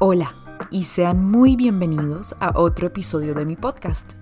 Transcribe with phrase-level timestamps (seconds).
[0.00, 0.32] Hola
[0.70, 4.12] y sean muy bienvenidos a otro episodio de mi podcast.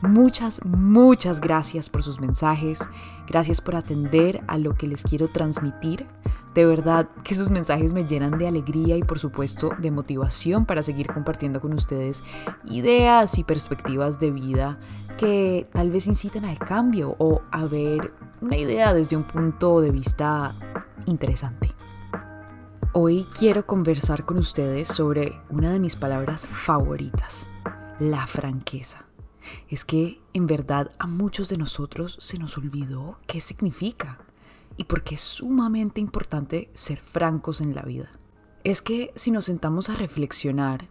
[0.00, 2.88] Muchas, muchas gracias por sus mensajes,
[3.26, 6.06] gracias por atender a lo que les quiero transmitir.
[6.54, 10.82] De verdad que sus mensajes me llenan de alegría y por supuesto de motivación para
[10.82, 12.22] seguir compartiendo con ustedes
[12.64, 14.78] ideas y perspectivas de vida
[15.18, 19.90] que tal vez inciten al cambio o a ver una idea desde un punto de
[19.90, 20.54] vista
[21.04, 21.74] interesante.
[22.94, 27.46] Hoy quiero conversar con ustedes sobre una de mis palabras favoritas,
[27.98, 29.04] la franqueza.
[29.68, 34.18] Es que en verdad a muchos de nosotros se nos olvidó qué significa
[34.78, 38.10] y por qué es sumamente importante ser francos en la vida.
[38.64, 40.88] Es que si nos sentamos a reflexionar,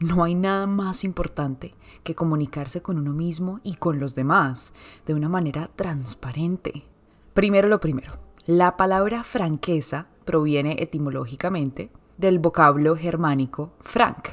[0.00, 4.74] no hay nada más importante que comunicarse con uno mismo y con los demás
[5.06, 6.84] de una manera transparente.
[7.32, 14.28] Primero lo primero, la palabra franqueza proviene etimológicamente del vocablo germánico frank,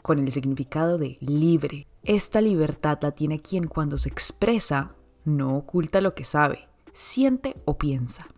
[0.00, 1.86] con el significado de libre.
[2.02, 4.94] Esta libertad la tiene quien cuando se expresa
[5.26, 8.28] no oculta lo que sabe, siente o piensa.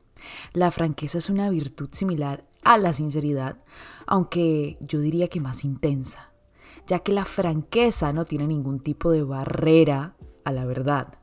[0.52, 3.62] La franqueza es una virtud similar a la sinceridad,
[4.08, 6.32] aunque yo diría que más intensa,
[6.88, 11.20] ya que la franqueza no tiene ningún tipo de barrera a la verdad,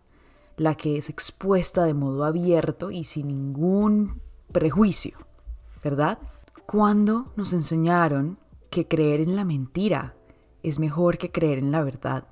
[0.55, 4.21] la que es expuesta de modo abierto y sin ningún
[4.53, 5.26] prejuicio.
[5.83, 6.19] ¿Verdad?
[6.65, 8.39] ¿Cuándo nos enseñaron
[8.69, 10.15] que creer en la mentira
[10.63, 12.27] es mejor que creer en la verdad?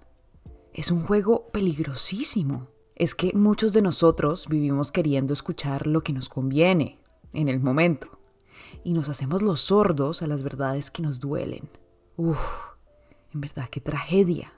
[0.74, 2.68] Es un juego peligrosísimo.
[2.96, 7.00] Es que muchos de nosotros vivimos queriendo escuchar lo que nos conviene
[7.34, 8.20] en el momento
[8.84, 11.70] y nos hacemos los sordos a las verdades que nos duelen.
[12.18, 12.40] Uf,
[13.34, 14.54] en verdad qué tragedia.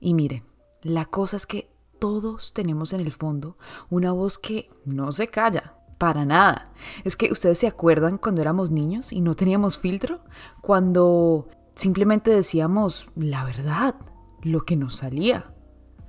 [0.00, 0.44] Y miren,
[0.82, 3.56] la cosa es que todos tenemos en el fondo
[3.90, 6.72] una voz que no se calla, para nada.
[7.04, 10.20] Es que ustedes se acuerdan cuando éramos niños y no teníamos filtro,
[10.62, 13.96] cuando simplemente decíamos la verdad,
[14.42, 15.52] lo que nos salía.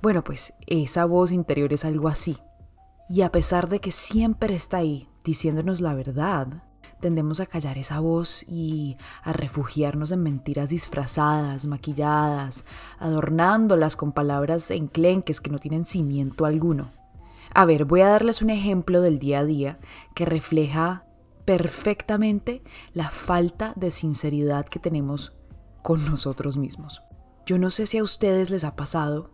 [0.00, 2.38] Bueno, pues esa voz interior es algo así.
[3.08, 6.62] Y a pesar de que siempre está ahí diciéndonos la verdad,
[7.00, 12.64] tendemos a callar esa voz y a refugiarnos en mentiras disfrazadas, maquilladas,
[12.98, 16.99] adornándolas con palabras enclenques que no tienen cimiento alguno.
[17.52, 19.78] A ver, voy a darles un ejemplo del día a día
[20.14, 21.04] que refleja
[21.44, 22.62] perfectamente
[22.92, 25.32] la falta de sinceridad que tenemos
[25.82, 27.02] con nosotros mismos.
[27.46, 29.30] Yo no sé si a ustedes les ha pasado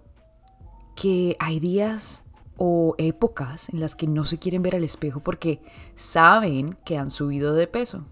[0.95, 2.25] que hay días
[2.57, 5.61] o épocas en las que no se quieren ver al espejo porque
[5.95, 8.07] saben que han subido de peso.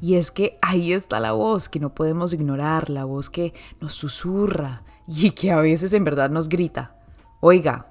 [0.00, 3.94] Y es que ahí está la voz que no podemos ignorar, la voz que nos
[3.94, 6.96] susurra y que a veces en verdad nos grita,
[7.40, 7.87] oiga,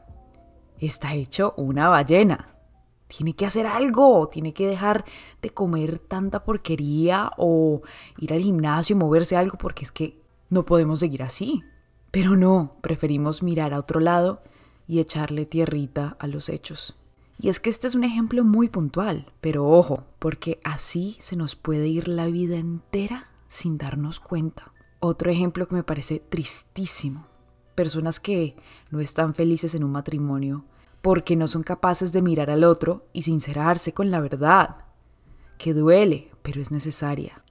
[0.86, 2.56] está hecho una ballena.
[3.08, 5.06] Tiene que hacer algo, tiene que dejar
[5.42, 7.82] de comer tanta porquería o
[8.18, 11.64] ir al gimnasio, moverse algo, porque es que no podemos seguir así.
[12.12, 14.42] Pero no, preferimos mirar a otro lado
[14.88, 16.98] y echarle tierrita a los hechos.
[17.40, 21.56] Y es que este es un ejemplo muy puntual, pero ojo, porque así se nos
[21.56, 24.74] puede ir la vida entera sin darnos cuenta.
[25.00, 27.28] Otro ejemplo que me parece tristísimo
[27.78, 28.56] personas que
[28.90, 30.66] no están felices en un matrimonio
[31.02, 34.78] porque no son capaces de mirar al otro y sincerarse con la verdad,
[35.60, 37.44] que duele, pero es necesaria.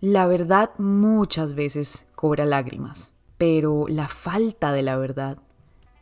[0.00, 5.38] La verdad muchas veces cobra lágrimas, pero la falta de la verdad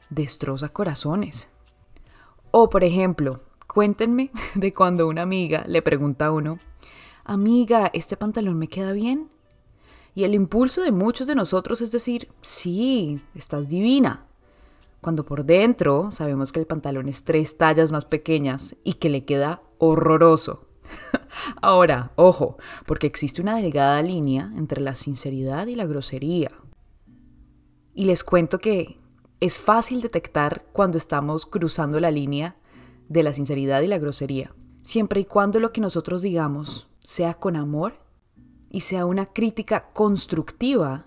[0.09, 1.51] destroza corazones.
[2.53, 6.61] O por ejemplo, cuéntenme de cuando una amiga le pregunta a uno,
[7.25, 9.31] amiga, ¿este pantalón me queda bien?
[10.17, 14.25] Y el impulso de muchos de nosotros es decir, sí, estás divina.
[15.03, 19.27] Cuando por dentro sabemos que el pantalón es tres tallas más pequeñas y que le
[19.27, 20.69] queda horroroso.
[21.61, 22.57] Ahora, ojo,
[22.87, 26.51] porque existe una delgada línea entre la sinceridad y la grosería.
[27.93, 28.97] Y les cuento que
[29.41, 32.57] es fácil detectar cuando estamos cruzando la línea
[33.11, 37.55] de la sinceridad y la grosería, siempre y cuando lo que nosotros digamos sea con
[37.55, 38.06] amor
[38.71, 41.07] y sea una crítica constructiva,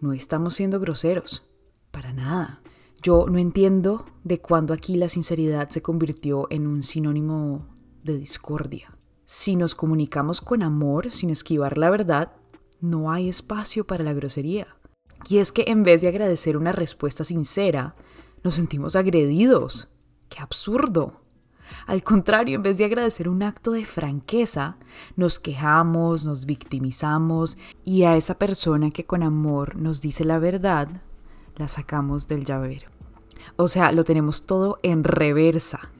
[0.00, 1.48] no estamos siendo groseros,
[1.90, 2.62] para nada.
[3.02, 7.66] Yo no entiendo de cuándo aquí la sinceridad se convirtió en un sinónimo
[8.02, 8.96] de discordia.
[9.24, 12.32] Si nos comunicamos con amor sin esquivar la verdad,
[12.80, 14.76] no hay espacio para la grosería.
[15.28, 17.94] Y es que en vez de agradecer una respuesta sincera,
[18.42, 19.88] nos sentimos agredidos.
[20.28, 21.23] ¡Qué absurdo!
[21.86, 24.76] Al contrario, en vez de agradecer un acto de franqueza,
[25.16, 30.88] nos quejamos, nos victimizamos y a esa persona que con amor nos dice la verdad,
[31.56, 32.88] la sacamos del llavero.
[33.56, 35.92] O sea, lo tenemos todo en reversa.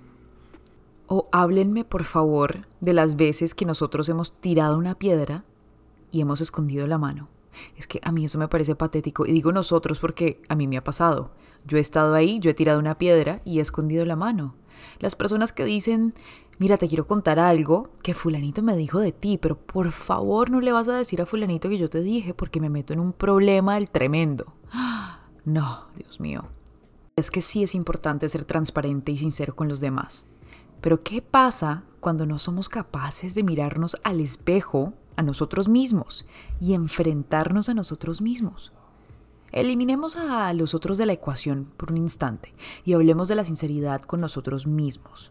[1.06, 5.44] O háblenme por favor de las veces que nosotros hemos tirado una piedra
[6.10, 7.28] y hemos escondido la mano.
[7.76, 10.76] Es que a mí eso me parece patético y digo nosotros porque a mí me
[10.76, 11.30] ha pasado.
[11.66, 14.54] Yo he estado ahí, yo he tirado una piedra y he escondido la mano.
[14.98, 16.14] Las personas que dicen,
[16.58, 20.60] mira, te quiero contar algo que fulanito me dijo de ti, pero por favor no
[20.60, 23.12] le vas a decir a fulanito que yo te dije porque me meto en un
[23.12, 24.54] problema del tremendo.
[25.46, 26.48] No, Dios mío.
[27.16, 30.24] Es que sí es importante ser transparente y sincero con los demás.
[30.80, 36.24] Pero ¿qué pasa cuando no somos capaces de mirarnos al espejo, a nosotros mismos,
[36.60, 38.72] y enfrentarnos a nosotros mismos?
[39.54, 42.52] Eliminemos a los otros de la ecuación por un instante
[42.84, 45.30] y hablemos de la sinceridad con nosotros mismos.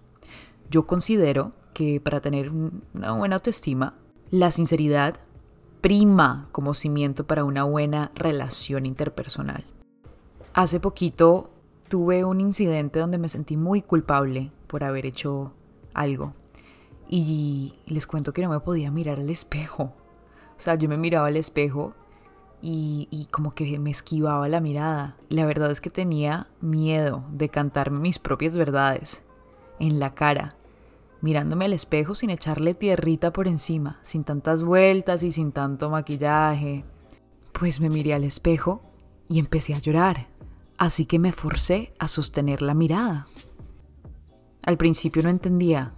[0.71, 3.95] Yo considero que para tener una buena autoestima,
[4.31, 5.19] la sinceridad
[5.81, 9.65] prima como cimiento para una buena relación interpersonal.
[10.53, 11.51] Hace poquito
[11.89, 15.51] tuve un incidente donde me sentí muy culpable por haber hecho
[15.93, 16.33] algo.
[17.09, 19.91] Y les cuento que no me podía mirar al espejo.
[20.55, 21.93] O sea, yo me miraba al espejo
[22.65, 25.17] y, como que me esquivaba la mirada.
[25.27, 29.23] La verdad es que tenía miedo de cantarme mis propias verdades
[29.79, 30.47] en la cara,
[31.19, 36.85] mirándome al espejo sin echarle tierrita por encima, sin tantas vueltas y sin tanto maquillaje.
[37.51, 38.81] Pues me miré al espejo
[39.27, 40.29] y empecé a llorar,
[40.77, 43.27] así que me forcé a sostener la mirada.
[44.61, 45.95] Al principio no entendía,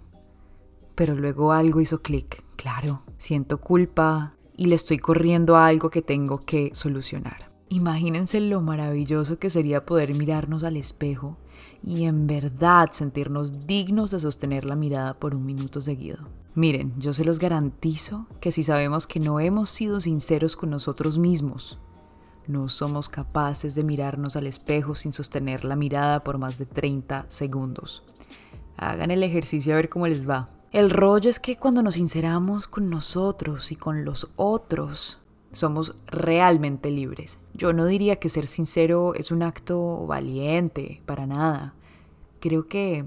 [0.96, 2.42] pero luego algo hizo clic.
[2.56, 7.50] Claro, siento culpa, y le estoy corriendo a algo que tengo que solucionar.
[7.68, 11.36] Imagínense lo maravilloso que sería poder mirarnos al espejo
[11.82, 16.28] y en verdad sentirnos dignos de sostener la mirada por un minuto seguido.
[16.54, 21.18] Miren, yo se los garantizo que si sabemos que no hemos sido sinceros con nosotros
[21.18, 21.78] mismos,
[22.46, 27.26] no somos capaces de mirarnos al espejo sin sostener la mirada por más de 30
[27.28, 28.04] segundos.
[28.76, 30.50] Hagan el ejercicio a ver cómo les va.
[30.76, 35.18] El rollo es que cuando nos sinceramos con nosotros y con los otros,
[35.50, 37.38] somos realmente libres.
[37.54, 41.72] Yo no diría que ser sincero es un acto valiente, para nada.
[42.40, 43.06] Creo que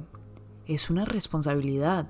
[0.66, 2.08] es una responsabilidad.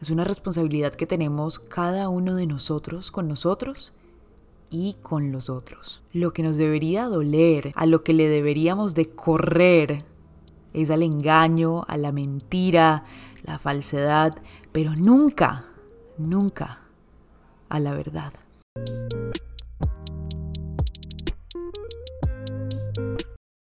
[0.00, 3.92] Es una responsabilidad que tenemos cada uno de nosotros con nosotros
[4.70, 6.02] y con los otros.
[6.12, 10.04] Lo que nos debería doler, a lo que le deberíamos de correr,
[10.72, 13.04] es al engaño, a la mentira,
[13.44, 14.34] la falsedad,
[14.72, 15.66] pero nunca,
[16.16, 16.80] nunca
[17.68, 18.32] a la verdad.